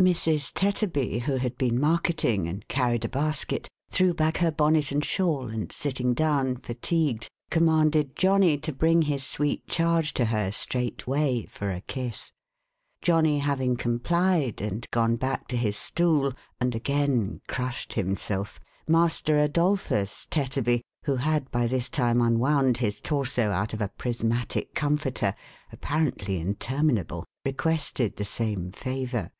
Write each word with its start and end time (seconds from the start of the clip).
454 0.00 0.08
THE 0.08 0.16
HAUNTED 0.16 0.40
MAN. 0.40 0.62
Mrs. 0.62 0.72
Tetterby, 0.72 1.18
who 1.26 1.36
had 1.36 1.58
been 1.58 1.78
marketing, 1.78 2.48
and 2.48 2.66
carried 2.68 3.04
a 3.04 3.08
basket, 3.10 3.68
threw 3.90 4.14
back 4.14 4.38
her 4.38 4.50
bonnet 4.50 4.92
and 4.92 5.04
shawl, 5.04 5.48
and 5.48 5.70
sitting 5.70 6.14
down, 6.14 6.56
fatigued, 6.56 7.28
commanded 7.50 8.16
Johnny 8.16 8.56
to 8.56 8.72
bring 8.72 9.02
his 9.02 9.26
sweet 9.26 9.66
charge 9.66 10.14
to 10.14 10.24
her 10.24 10.50
straightway, 10.52 11.44
for 11.44 11.70
a 11.70 11.82
kiss. 11.82 12.32
Johnny 13.02 13.40
having 13.40 13.76
complied, 13.76 14.62
and 14.62 14.86
gone 14.90 15.16
back 15.16 15.46
to 15.48 15.56
his 15.58 15.76
stool, 15.76 16.32
and 16.58 16.74
again 16.74 17.42
crushed 17.46 17.92
himself, 17.92 18.58
Master 18.88 19.38
Adolphus 19.38 20.26
Tetterby, 20.30 20.80
who 21.04 21.16
had 21.16 21.50
by 21.50 21.66
this 21.66 21.90
time 21.90 22.22
unwound 22.22 22.78
his 22.78 23.02
Torso 23.02 23.50
out 23.50 23.74
of 23.74 23.82
a 23.82 23.88
prismatic 23.98 24.72
comforter, 24.74 25.34
apparently 25.70 26.38
interminable, 26.40 27.26
re 27.44 27.52
quested 27.52 28.16
the 28.16 28.24
same 28.24 28.72
favour. 28.72 29.30